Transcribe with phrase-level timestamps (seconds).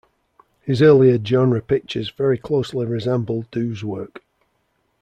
[0.61, 4.23] His earlier genre pictures very closely resemble Dou's work.